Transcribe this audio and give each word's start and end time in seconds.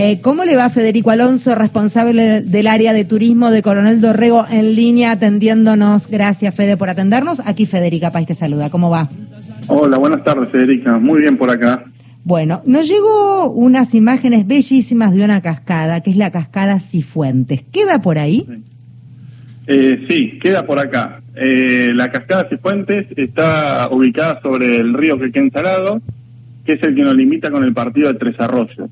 Eh, 0.00 0.20
¿Cómo 0.22 0.44
le 0.44 0.54
va 0.54 0.70
Federico 0.70 1.10
Alonso, 1.10 1.56
responsable 1.56 2.42
del 2.42 2.66
área 2.68 2.92
de 2.92 3.04
turismo 3.04 3.50
de 3.50 3.62
Coronel 3.62 4.00
Dorrego, 4.00 4.46
en 4.48 4.76
línea 4.76 5.10
atendiéndonos? 5.10 6.06
Gracias, 6.06 6.54
Fede, 6.54 6.76
por 6.76 6.88
atendernos. 6.88 7.42
Aquí 7.44 7.66
Federica 7.66 8.12
País 8.12 8.28
te 8.28 8.34
saluda. 8.34 8.70
¿Cómo 8.70 8.90
va? 8.90 9.08
Hola, 9.66 9.98
buenas 9.98 10.22
tardes, 10.22 10.50
Federica. 10.50 10.98
Muy 10.98 11.22
bien 11.22 11.36
por 11.36 11.50
acá. 11.50 11.84
Bueno, 12.22 12.62
nos 12.64 12.86
llegó 12.86 13.50
unas 13.50 13.94
imágenes 13.94 14.46
bellísimas 14.46 15.14
de 15.14 15.24
una 15.24 15.40
cascada, 15.40 16.00
que 16.00 16.10
es 16.10 16.16
la 16.16 16.30
cascada 16.30 16.78
Cifuentes. 16.78 17.62
¿Queda 17.72 18.00
por 18.00 18.18
ahí? 18.18 18.46
Sí, 18.46 18.64
eh, 19.66 20.06
sí 20.08 20.38
queda 20.40 20.64
por 20.64 20.78
acá. 20.78 21.22
Eh, 21.34 21.88
la 21.92 22.10
cascada 22.12 22.48
Cifuentes 22.48 23.06
está 23.16 23.88
ubicada 23.90 24.40
sobre 24.42 24.76
el 24.76 24.94
río 24.94 25.18
Quequén 25.18 25.50
Salado, 25.50 26.00
que 26.68 26.74
es 26.74 26.82
el 26.82 26.94
que 26.94 27.02
nos 27.02 27.14
limita 27.14 27.50
con 27.50 27.64
el 27.64 27.72
partido 27.72 28.12
de 28.12 28.18
Tres 28.18 28.38
Arroyos. 28.38 28.90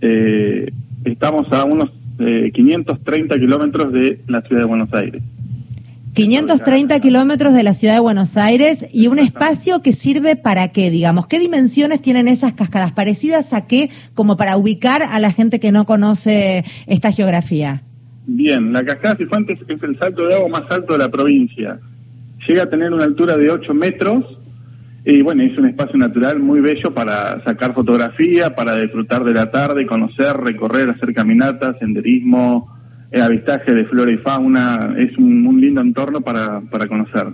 Eh, 0.00 0.72
estamos 1.04 1.46
a 1.52 1.62
unos 1.62 1.92
eh, 2.18 2.50
530 2.52 3.38
kilómetros 3.38 3.92
de 3.92 4.18
la 4.26 4.42
ciudad 4.42 4.62
de 4.62 4.66
Buenos 4.66 4.92
Aires. 4.92 5.22
530 6.14 6.98
kilómetros 6.98 7.54
de 7.54 7.62
la 7.62 7.74
ciudad 7.74 7.94
de 7.94 8.00
Buenos 8.00 8.36
Aires 8.36 8.88
y 8.92 9.06
un 9.06 9.20
espacio 9.20 9.82
que 9.82 9.92
sirve 9.92 10.34
para 10.34 10.72
qué, 10.72 10.90
digamos, 10.90 11.28
¿qué 11.28 11.38
dimensiones 11.38 12.02
tienen 12.02 12.26
esas 12.26 12.54
cascadas? 12.54 12.90
¿Parecidas 12.90 13.52
a 13.52 13.68
qué, 13.68 13.90
como 14.14 14.36
para 14.36 14.56
ubicar 14.56 15.04
a 15.04 15.20
la 15.20 15.30
gente 15.30 15.60
que 15.60 15.70
no 15.70 15.86
conoce 15.86 16.64
esta 16.88 17.12
geografía? 17.12 17.84
Bien, 18.26 18.72
la 18.72 18.84
cascada 18.84 19.14
Cifuentes 19.14 19.60
es 19.68 19.80
el 19.80 19.96
salto 19.96 20.26
de 20.26 20.34
agua 20.34 20.48
más 20.48 20.70
alto 20.72 20.94
de 20.94 20.98
la 20.98 21.08
provincia. 21.08 21.78
Llega 22.48 22.64
a 22.64 22.66
tener 22.66 22.92
una 22.92 23.04
altura 23.04 23.36
de 23.36 23.48
8 23.48 23.72
metros 23.74 24.41
y 25.04 25.20
bueno, 25.22 25.42
es 25.42 25.56
un 25.58 25.66
espacio 25.66 25.98
natural 25.98 26.38
muy 26.38 26.60
bello 26.60 26.94
para 26.94 27.42
sacar 27.44 27.74
fotografía, 27.74 28.54
para 28.54 28.76
disfrutar 28.76 29.24
de 29.24 29.34
la 29.34 29.50
tarde, 29.50 29.86
conocer, 29.86 30.36
recorrer, 30.36 30.90
hacer 30.90 31.12
caminatas, 31.12 31.76
senderismo, 31.80 32.68
eh, 33.10 33.20
avistaje 33.20 33.72
de 33.74 33.84
flora 33.86 34.12
y 34.12 34.18
fauna. 34.18 34.94
Es 34.96 35.16
un, 35.18 35.44
un 35.46 35.60
lindo 35.60 35.80
entorno 35.80 36.20
para, 36.20 36.60
para 36.70 36.86
conocer. 36.86 37.26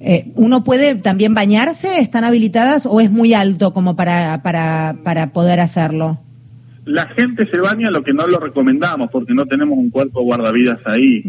Eh, 0.00 0.32
¿Uno 0.34 0.64
puede 0.64 0.94
también 0.94 1.34
bañarse? 1.34 2.00
¿Están 2.00 2.24
habilitadas 2.24 2.86
o 2.86 3.00
es 3.00 3.10
muy 3.10 3.34
alto 3.34 3.72
como 3.72 3.94
para, 3.94 4.42
para, 4.42 4.96
para 5.04 5.32
poder 5.32 5.60
hacerlo? 5.60 6.18
La 6.84 7.06
gente 7.08 7.48
se 7.50 7.60
baña, 7.60 7.90
lo 7.90 8.02
que 8.02 8.12
no 8.12 8.26
lo 8.26 8.38
recomendamos, 8.38 9.08
porque 9.12 9.34
no 9.34 9.46
tenemos 9.46 9.78
un 9.78 9.90
cuerpo 9.90 10.22
guardavidas 10.22 10.78
ahí. 10.84 11.24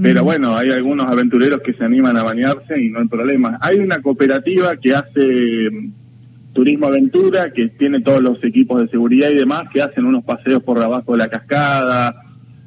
Pero 0.00 0.24
bueno, 0.24 0.56
hay 0.56 0.70
algunos 0.70 1.06
aventureros 1.06 1.60
que 1.64 1.72
se 1.72 1.84
animan 1.84 2.16
a 2.16 2.22
bañarse 2.22 2.80
y 2.80 2.90
no 2.90 3.00
hay 3.00 3.08
problema. 3.08 3.58
Hay 3.62 3.78
una 3.78 4.00
cooperativa 4.02 4.76
que 4.76 4.94
hace 4.94 5.70
mm, 5.70 6.52
turismo 6.52 6.86
aventura, 6.86 7.50
que 7.52 7.68
tiene 7.70 8.02
todos 8.02 8.20
los 8.20 8.42
equipos 8.44 8.80
de 8.80 8.88
seguridad 8.88 9.30
y 9.30 9.36
demás, 9.36 9.64
que 9.72 9.82
hacen 9.82 10.04
unos 10.04 10.22
paseos 10.24 10.62
por 10.62 10.78
abajo 10.80 11.12
de 11.12 11.18
la 11.18 11.28
cascada. 11.28 12.14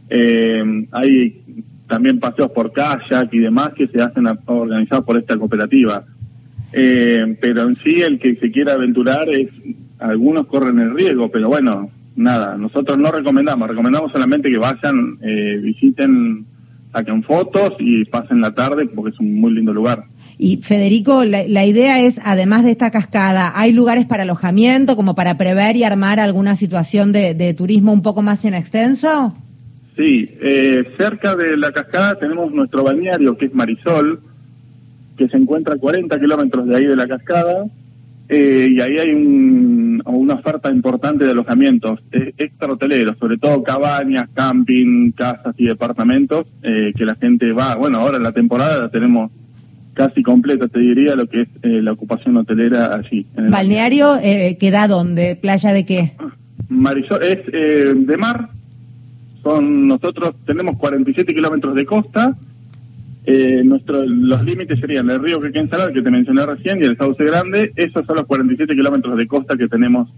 Eh, 0.09 0.87
hay 0.91 1.43
también 1.87 2.19
paseos 2.19 2.51
por 2.51 2.71
kayak 2.71 3.33
y 3.33 3.39
demás 3.39 3.71
que 3.75 3.87
se 3.87 4.01
hacen 4.01 4.25
organizados 4.45 5.05
por 5.05 5.17
esta 5.17 5.37
cooperativa. 5.37 6.03
Eh, 6.71 7.37
pero 7.41 7.63
en 7.63 7.77
sí 7.83 8.01
el 8.01 8.19
que 8.19 8.35
se 8.35 8.51
quiera 8.51 8.73
aventurar 8.73 9.27
es, 9.29 9.49
algunos 9.97 10.47
corren 10.47 10.79
el 10.79 10.95
riesgo, 10.95 11.29
pero 11.29 11.49
bueno, 11.49 11.91
nada, 12.19 12.57
nosotros 12.57 12.97
no 12.97 13.11
recomendamos, 13.11 13.67
recomendamos 13.67 14.11
solamente 14.11 14.49
que 14.49 14.57
vayan, 14.57 15.17
eh, 15.21 15.57
visiten, 15.61 16.45
saquen 16.91 17.23
fotos 17.23 17.73
y 17.79 18.05
pasen 18.05 18.41
la 18.41 18.53
tarde 18.53 18.85
porque 18.87 19.11
es 19.11 19.19
un 19.19 19.39
muy 19.39 19.53
lindo 19.53 19.73
lugar. 19.73 20.03
Y 20.37 20.57
Federico, 20.57 21.25
la, 21.25 21.47
la 21.47 21.65
idea 21.65 21.99
es, 22.01 22.19
además 22.23 22.63
de 22.63 22.71
esta 22.71 22.91
cascada, 22.91 23.51
¿hay 23.55 23.73
lugares 23.73 24.05
para 24.05 24.23
alojamiento, 24.23 24.95
como 24.95 25.13
para 25.13 25.37
prever 25.37 25.75
y 25.75 25.83
armar 25.83 26.19
alguna 26.19 26.55
situación 26.55 27.11
de, 27.11 27.33
de 27.33 27.53
turismo 27.53 27.91
un 27.91 28.01
poco 28.01 28.21
más 28.21 28.45
en 28.45 28.53
extenso? 28.53 29.35
Sí, 29.97 30.29
eh, 30.41 30.93
cerca 30.97 31.35
de 31.35 31.57
la 31.57 31.71
cascada 31.73 32.15
tenemos 32.15 32.53
nuestro 32.53 32.83
balneario 32.85 33.37
que 33.37 33.47
es 33.47 33.53
Marisol, 33.53 34.21
que 35.17 35.27
se 35.27 35.35
encuentra 35.35 35.75
a 35.75 35.77
40 35.77 36.17
kilómetros 36.17 36.67
de 36.67 36.77
ahí 36.77 36.85
de 36.85 36.95
la 36.95 37.05
cascada, 37.05 37.65
eh, 38.29 38.67
y 38.69 38.79
ahí 38.79 38.97
hay 38.97 39.11
un- 39.11 40.01
una 40.05 40.35
oferta 40.35 40.71
importante 40.71 41.25
de 41.25 41.31
alojamientos 41.31 41.99
eh, 42.11 42.33
extra 42.37 42.71
hoteleros, 42.71 43.17
sobre 43.19 43.37
todo 43.37 43.63
cabañas, 43.63 44.29
camping, 44.33 45.11
casas 45.11 45.55
y 45.57 45.65
departamentos, 45.65 46.45
eh, 46.63 46.93
que 46.95 47.05
la 47.05 47.15
gente 47.15 47.51
va, 47.51 47.75
bueno, 47.75 47.97
ahora 47.99 48.17
en 48.17 48.23
la 48.23 48.31
temporada 48.31 48.79
la 48.79 48.89
tenemos 48.89 49.31
casi 49.93 50.23
completa, 50.23 50.67
te 50.69 50.79
diría, 50.79 51.15
lo 51.15 51.27
que 51.27 51.41
es 51.41 51.49
eh, 51.63 51.81
la 51.81 51.91
ocupación 51.91 52.37
hotelera 52.37 52.93
allí. 52.95 53.25
en 53.35 53.45
el 53.45 53.51
¿Balneario 53.51 54.15
eh, 54.21 54.57
queda 54.59 54.87
dónde? 54.87 55.35
¿Playa 55.35 55.73
de 55.73 55.85
qué? 55.85 56.13
Marisol 56.69 57.21
es 57.23 57.39
eh, 57.51 57.93
de 57.95 58.17
mar. 58.17 58.49
Son 59.43 59.87
nosotros 59.87 60.35
tenemos 60.45 60.77
47 60.77 61.33
kilómetros 61.33 61.75
de 61.75 61.85
costa. 61.85 62.35
Eh, 63.31 63.61
nuestro, 63.63 64.03
los 64.07 64.43
límites 64.43 64.79
serían 64.79 65.07
el 65.11 65.19
río 65.19 65.39
Quequén 65.39 65.69
Salado, 65.69 65.93
que 65.93 66.01
te 66.01 66.09
mencioné 66.09 66.43
recién, 66.47 66.81
y 66.81 66.85
el 66.85 66.97
Sauce 66.97 67.23
Grande. 67.23 67.71
Esos 67.75 68.03
son 68.07 68.15
los 68.15 68.25
47 68.25 68.73
kilómetros 68.73 69.15
de 69.15 69.27
costa 69.27 69.55
que 69.55 69.67
tenemos 69.67 70.09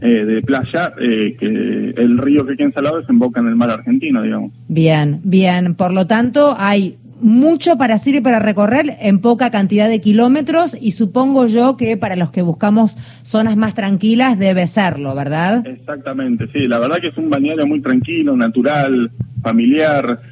eh, 0.00 0.24
de 0.24 0.42
playa, 0.42 0.92
eh, 1.00 1.36
que 1.40 1.46
el 1.46 2.18
río 2.18 2.46
Quequén 2.46 2.72
Salado 2.72 3.00
desemboca 3.00 3.40
en 3.40 3.48
el 3.48 3.56
mar 3.56 3.70
argentino, 3.70 4.22
digamos. 4.22 4.52
Bien, 4.68 5.18
bien. 5.24 5.74
Por 5.74 5.92
lo 5.92 6.06
tanto, 6.06 6.54
hay 6.56 6.98
mucho 7.20 7.76
para 7.78 7.94
hacer 7.94 8.14
y 8.14 8.20
para 8.20 8.38
recorrer 8.38 8.86
en 9.00 9.18
poca 9.18 9.50
cantidad 9.50 9.88
de 9.88 10.00
kilómetros 10.00 10.76
y 10.80 10.92
supongo 10.92 11.48
yo 11.48 11.76
que 11.76 11.96
para 11.96 12.14
los 12.14 12.30
que 12.30 12.42
buscamos 12.42 12.96
zonas 13.22 13.56
más 13.56 13.74
tranquilas 13.74 14.38
debe 14.38 14.68
serlo, 14.68 15.16
¿verdad? 15.16 15.66
Exactamente, 15.66 16.46
sí. 16.52 16.68
La 16.68 16.78
verdad 16.78 16.98
que 16.98 17.08
es 17.08 17.16
un 17.16 17.28
balneario 17.28 17.66
muy 17.66 17.80
tranquilo, 17.80 18.36
natural, 18.36 19.10
familiar. 19.42 20.31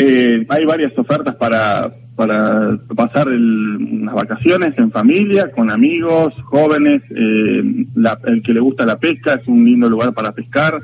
Eh, 0.00 0.46
hay 0.48 0.64
varias 0.64 0.96
ofertas 0.96 1.34
para, 1.34 1.92
para 2.14 2.78
pasar 2.94 3.26
el- 3.28 3.76
unas 4.02 4.14
vacaciones 4.14 4.72
en 4.78 4.92
familia, 4.92 5.50
con 5.50 5.70
amigos, 5.70 6.32
jóvenes. 6.44 7.02
eh, 7.14 7.62
la- 7.96 8.18
el 8.26 8.42
que 8.42 8.52
le 8.54 8.60
gusta 8.60 8.86
la 8.86 8.98
pesca 8.98 9.34
es 9.34 9.48
un 9.48 9.64
lindo 9.64 9.88
lugar 9.90 10.14
para 10.14 10.30
pescar. 10.32 10.80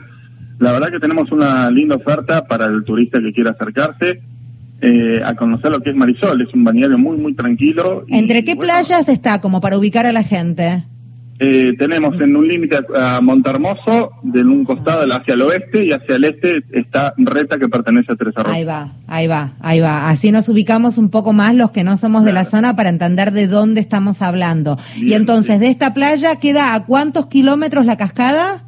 La 0.58 0.72
verdad 0.72 0.88
que 0.90 0.98
tenemos 1.00 1.30
una 1.32 1.70
linda 1.70 1.94
oferta 1.96 2.44
para 2.46 2.66
el 2.66 2.82
turista 2.84 3.20
que 3.20 3.32
quiera 3.32 3.50
acercarse 3.52 4.20
eh, 4.80 5.22
a 5.24 5.34
conocer 5.34 5.70
lo 5.70 5.80
que 5.80 5.90
es 5.90 5.96
Marisol. 5.96 6.42
Es 6.42 6.52
un 6.52 6.64
balneario 6.64 6.98
muy, 6.98 7.16
muy 7.16 7.34
tranquilo. 7.34 8.04
y, 8.08 8.18
¿Entre 8.18 8.44
qué 8.44 8.54
bueno, 8.54 8.72
playas 8.72 9.08
está 9.08 9.40
como 9.40 9.60
para 9.60 9.78
ubicar 9.78 10.04
a 10.06 10.12
la 10.12 10.22
gente? 10.24 10.84
Eh, 11.46 11.74
tenemos 11.78 12.18
en 12.20 12.34
un 12.36 12.48
límite 12.48 12.76
a, 12.96 13.16
a 13.16 13.20
Montermoso, 13.20 14.12
de 14.22 14.40
un 14.42 14.64
costado 14.64 15.04
hacia 15.12 15.34
el 15.34 15.42
oeste 15.42 15.86
y 15.86 15.92
hacia 15.92 16.16
el 16.16 16.24
este 16.24 16.62
está 16.72 17.12
Reta 17.18 17.58
que 17.58 17.68
pertenece 17.68 18.12
a 18.12 18.16
Tres 18.16 18.32
Arroyos. 18.36 18.56
Ahí 18.56 18.64
va, 18.64 18.92
ahí 19.06 19.26
va, 19.26 19.52
ahí 19.60 19.80
va. 19.80 20.08
Así 20.08 20.32
nos 20.32 20.48
ubicamos 20.48 20.96
un 20.98 21.10
poco 21.10 21.32
más 21.32 21.54
los 21.54 21.70
que 21.70 21.84
no 21.84 21.96
somos 21.96 22.24
de 22.24 22.32
la 22.32 22.44
zona 22.44 22.76
para 22.76 22.88
entender 22.88 23.32
de 23.32 23.46
dónde 23.46 23.80
estamos 23.80 24.22
hablando. 24.22 24.78
y 24.96 25.12
entonces, 25.12 25.56
sí. 25.56 25.60
de 25.60 25.68
esta 25.68 25.92
playa 25.94 26.36
queda 26.36 26.74
a 26.74 26.84
cuántos 26.84 27.26
kilómetros 27.26 27.84
la 27.86 27.96
cascada? 27.96 28.64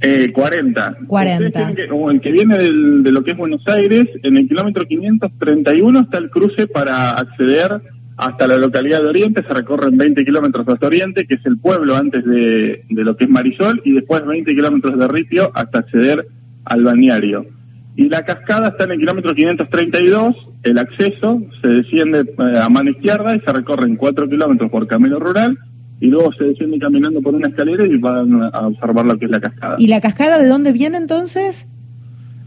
Eh, 0.00 0.30
40. 0.32 0.96
40. 1.08 1.46
Ustedes 1.46 1.52
tienen 1.52 1.74
que- 1.74 1.92
o 1.92 2.10
el 2.10 2.20
que 2.20 2.30
viene 2.30 2.56
del- 2.56 3.02
de 3.02 3.10
lo 3.12 3.24
que 3.24 3.32
es 3.32 3.36
Buenos 3.36 3.62
Aires, 3.66 4.06
en 4.22 4.36
el 4.36 4.46
kilómetro 4.46 4.84
531 4.86 6.00
está 6.00 6.18
el 6.18 6.30
cruce 6.30 6.66
para 6.68 7.12
acceder 7.12 7.80
hasta 8.18 8.48
la 8.48 8.58
localidad 8.58 9.00
de 9.00 9.08
Oriente, 9.08 9.42
se 9.42 9.54
recorren 9.54 9.96
20 9.96 10.24
kilómetros 10.24 10.66
hasta 10.68 10.88
Oriente, 10.88 11.24
que 11.24 11.34
es 11.34 11.46
el 11.46 11.56
pueblo 11.58 11.94
antes 11.94 12.24
de, 12.24 12.84
de 12.90 13.04
lo 13.04 13.16
que 13.16 13.24
es 13.24 13.30
Marisol, 13.30 13.80
y 13.84 13.92
después 13.92 14.26
20 14.26 14.54
kilómetros 14.54 14.98
de 14.98 15.06
Ripio 15.06 15.52
hasta 15.54 15.78
acceder 15.78 16.26
al 16.64 16.82
balneario. 16.82 17.46
Y 17.94 18.08
la 18.08 18.24
cascada 18.24 18.70
está 18.70 18.84
en 18.84 18.92
el 18.92 18.98
kilómetro 18.98 19.34
532, 19.34 20.34
el 20.64 20.78
acceso 20.78 21.42
se 21.62 21.68
desciende 21.68 22.20
eh, 22.20 22.58
a 22.60 22.68
mano 22.68 22.90
izquierda 22.90 23.36
y 23.36 23.40
se 23.40 23.52
recorren 23.52 23.94
4 23.94 24.28
kilómetros 24.28 24.68
por 24.68 24.88
camino 24.88 25.20
rural, 25.20 25.56
y 26.00 26.08
luego 26.08 26.32
se 26.32 26.44
desciende 26.44 26.80
caminando 26.80 27.22
por 27.22 27.36
una 27.36 27.48
escalera 27.48 27.86
y 27.86 27.96
van 27.98 28.42
a 28.52 28.66
observar 28.66 29.04
lo 29.04 29.16
que 29.16 29.26
es 29.26 29.30
la 29.30 29.40
cascada. 29.40 29.76
¿Y 29.78 29.86
la 29.86 30.00
cascada 30.00 30.38
de 30.38 30.48
dónde 30.48 30.72
viene 30.72 30.98
entonces? 30.98 31.68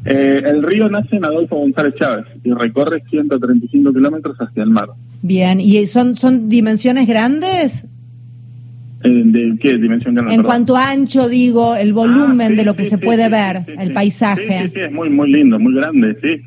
Eh, 0.03 0.41
el 0.45 0.63
río 0.63 0.89
nace 0.89 1.15
en 1.15 1.24
Adolfo 1.24 1.57
González 1.57 1.94
Chávez 1.95 2.25
y 2.44 2.51
recorre 2.51 3.03
135 3.07 3.94
kilómetros 3.94 4.35
hacia 4.38 4.63
el 4.63 4.69
mar. 4.69 4.89
Bien, 5.21 5.59
¿y 5.59 5.85
son, 5.88 6.15
son 6.15 6.50
dimensiones 6.50 7.07
grandes? 7.07 7.85
Eh, 9.03 9.09
¿De 9.25 9.57
qué 9.59 9.77
dimensión 9.77 10.15
grande? 10.15 10.33
En 10.33 10.44
cuanto 10.44 10.75
a 10.75 10.89
ancho, 10.89 11.27
digo, 11.27 11.75
el 11.75 11.94
volumen 11.94 12.41
Ah, 12.41 12.50
sí, 12.50 12.56
de 12.56 12.63
lo 12.65 12.71
sí, 12.71 12.77
que 12.77 12.85
se 12.85 12.97
sí, 12.97 13.03
puede 13.03 13.29
ver, 13.29 13.63
el 13.79 13.94
paisaje. 13.94 14.63
Sí, 14.63 14.71
sí, 14.73 14.79
es 14.81 14.91
muy, 14.91 15.09
muy 15.09 15.31
lindo, 15.31 15.59
muy 15.59 15.75
grande, 15.75 16.18
sí. 16.21 16.41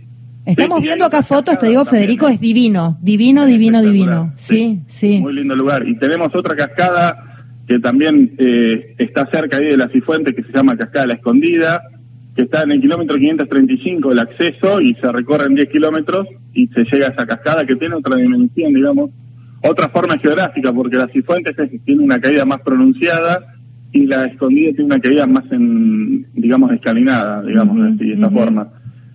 Estamos 0.46 0.82
viendo 0.82 1.06
acá 1.06 1.22
fotos, 1.22 1.58
te 1.58 1.68
digo, 1.68 1.84
Federico, 1.86 2.28
es 2.28 2.38
divino, 2.38 2.98
divino, 3.00 3.46
divino, 3.46 3.82
divino. 3.82 4.32
Sí, 4.34 4.82
sí. 4.86 5.20
Muy 5.20 5.32
lindo 5.32 5.56
lugar. 5.56 5.88
Y 5.88 5.96
tenemos 5.96 6.34
otra 6.34 6.54
cascada 6.54 7.46
que 7.66 7.78
también 7.78 8.34
eh, 8.36 8.94
está 8.98 9.26
cerca 9.32 9.56
ahí 9.56 9.68
de 9.68 9.78
la 9.78 9.88
Cifuente, 9.88 10.34
que 10.34 10.42
se 10.42 10.52
llama 10.52 10.76
Cascada 10.76 11.06
La 11.06 11.14
Escondida, 11.14 11.82
que 12.34 12.42
está 12.42 12.62
en 12.62 12.72
el 12.72 12.80
kilómetro 12.80 13.16
535 13.16 14.12
el 14.12 14.18
acceso 14.18 14.80
y 14.80 14.94
se 14.94 15.10
recorren 15.12 15.54
10 15.54 15.68
kilómetros 15.68 16.26
y 16.52 16.66
se 16.68 16.84
llega 16.84 17.06
a 17.08 17.10
esa 17.10 17.26
cascada 17.26 17.64
que 17.66 17.76
tiene 17.76 17.94
otra 17.94 18.16
dimensión, 18.16 18.72
digamos, 18.74 19.10
otra 19.62 19.88
forma 19.88 20.18
geográfica, 20.18 20.72
porque 20.72 20.96
la 20.96 21.06
Cifuentes 21.08 21.58
es- 21.58 21.84
tiene 21.84 22.02
una 22.02 22.18
caída 22.20 22.44
más 22.44 22.60
pronunciada 22.60 23.54
y 23.92 24.06
la 24.06 24.24
escondida 24.24 24.70
tiene 24.72 24.84
una 24.86 24.98
caída 24.98 25.26
más 25.26 25.44
en, 25.52 26.26
digamos, 26.34 26.72
escalinada, 26.72 27.42
digamos, 27.42 27.80
así, 27.94 28.04
de 28.08 28.14
esta 28.14 28.30
forma. 28.30 28.68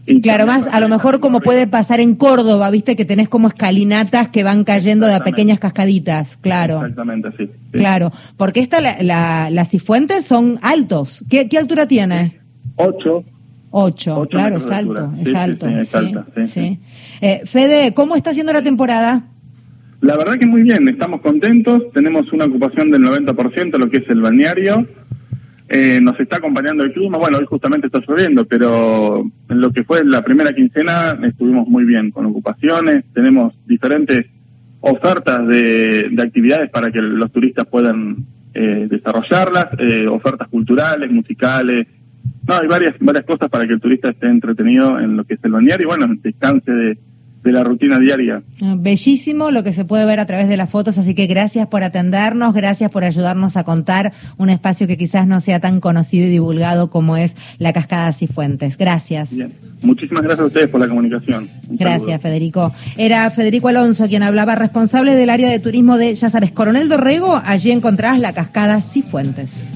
Y 0.05 0.21
claro, 0.21 0.47
más 0.47 0.65
a 0.65 0.79
lo 0.79 0.89
mejor 0.89 1.19
como 1.19 1.39
puede 1.39 1.67
pasar 1.67 1.99
en 1.99 2.15
Córdoba, 2.15 2.71
viste 2.71 2.95
que 2.95 3.05
tenés 3.05 3.29
como 3.29 3.47
escalinatas 3.47 4.29
que 4.29 4.43
van 4.43 4.63
cayendo 4.63 5.05
de 5.05 5.13
a 5.13 5.23
pequeñas 5.23 5.59
cascaditas, 5.59 6.37
claro. 6.37 6.77
Exactamente, 6.77 7.29
sí. 7.37 7.49
Claro, 7.73 8.11
porque 8.35 8.61
esta, 8.61 8.81
la, 8.81 9.49
las 9.51 9.69
cifuentes 9.69 10.25
son 10.25 10.57
altos. 10.63 11.23
¿Qué, 11.29 11.47
altura 11.59 11.85
tiene? 11.85 12.39
Ocho. 12.81 13.25
Ocho, 13.71 14.25
claro, 14.31 14.57
es 14.57 14.71
alto, 14.71 15.11
es 15.19 15.35
alto. 15.35 15.67
Sí, 16.45 16.79
eh, 17.21 17.41
Fede, 17.45 17.93
¿cómo 17.93 18.15
está 18.15 18.31
haciendo 18.31 18.53
la 18.53 18.63
temporada? 18.63 19.27
La 20.01 20.15
verdad 20.15 20.35
que 20.39 20.47
muy 20.47 20.63
bien, 20.63 20.87
estamos 20.87 21.19
contentos, 21.21 21.83
tenemos 21.93 22.31
una 22.31 22.45
ocupación 22.45 22.89
del 22.89 23.03
90% 23.03 23.77
lo 23.77 23.89
que 23.89 23.97
es 23.97 24.09
el 24.09 24.21
balneario, 24.21 24.87
eh, 25.67 25.99
nos 26.01 26.17
está 26.19 26.37
acompañando 26.37 26.83
el 26.85 26.93
clima, 26.93 27.17
bueno, 27.17 27.37
hoy 27.37 27.45
justamente 27.45 27.87
está 27.87 27.99
lloviendo, 28.07 28.45
pero 28.45 29.23
en 29.49 29.61
lo 29.61 29.71
que 29.71 29.83
fue 29.83 30.03
la 30.05 30.23
primera 30.23 30.53
quincena 30.53 31.19
estuvimos 31.21 31.67
muy 31.67 31.83
bien 31.83 32.11
con 32.11 32.25
ocupaciones, 32.27 33.03
tenemos 33.13 33.53
diferentes 33.67 34.25
ofertas 34.79 35.45
de, 35.45 36.09
actividades 36.17 36.71
para 36.71 36.91
que 36.91 37.01
los 37.01 37.29
turistas 37.31 37.67
puedan 37.67 38.25
eh, 38.53 38.87
desarrollarlas, 38.89 39.67
eh, 39.77 40.07
ofertas 40.07 40.47
culturales, 40.47 41.11
musicales, 41.11 41.85
no, 42.47 42.55
hay 42.55 42.67
varias, 42.67 42.95
varias 42.99 43.25
cosas 43.25 43.49
para 43.49 43.65
que 43.65 43.73
el 43.73 43.79
turista 43.79 44.09
esté 44.09 44.27
entretenido 44.27 44.99
en 44.99 45.17
lo 45.17 45.23
que 45.23 45.35
es 45.35 45.39
el 45.43 45.51
balneario 45.51 45.85
y 45.85 45.87
bueno, 45.87 46.07
descanse 46.21 46.71
de 46.71 46.97
de 47.43 47.51
la 47.51 47.63
rutina 47.63 47.99
diaria. 47.99 48.41
Ah, 48.61 48.75
bellísimo 48.77 49.51
lo 49.51 49.63
que 49.63 49.71
se 49.71 49.85
puede 49.85 50.05
ver 50.05 50.19
a 50.19 50.25
través 50.25 50.49
de 50.49 50.57
las 50.57 50.69
fotos, 50.69 50.97
así 50.97 51.15
que 51.15 51.27
gracias 51.27 51.67
por 51.67 51.83
atendernos, 51.83 52.53
gracias 52.53 52.91
por 52.91 53.03
ayudarnos 53.03 53.55
a 53.55 53.63
contar 53.63 54.13
un 54.37 54.49
espacio 54.49 54.87
que 54.87 54.97
quizás 54.97 55.27
no 55.27 55.39
sea 55.39 55.59
tan 55.59 55.79
conocido 55.79 56.27
y 56.27 56.29
divulgado 56.29 56.89
como 56.89 57.17
es 57.17 57.35
la 57.57 57.73
Cascada 57.73 58.11
Cifuentes. 58.11 58.77
Gracias. 58.77 59.33
Bien. 59.33 59.53
Muchísimas 59.81 60.23
gracias 60.23 60.41
a 60.41 60.45
ustedes 60.47 60.67
por 60.67 60.81
la 60.81 60.89
comunicación. 60.89 61.49
gracias, 61.69 62.21
Federico. 62.21 62.73
Era 62.97 63.29
Federico 63.31 63.69
Alonso 63.69 64.07
quien 64.09 64.23
hablaba, 64.23 64.55
responsable 64.55 65.15
del 65.15 65.29
área 65.29 65.49
de 65.49 65.59
turismo 65.59 65.97
de, 65.97 66.15
ya 66.15 66.29
sabes, 66.29 66.51
Coronel 66.51 66.89
Dorrego, 66.89 67.41
allí 67.43 67.71
encontrás 67.71 68.19
la 68.19 68.33
Cascada 68.33 68.81
Cifuentes. 68.81 69.69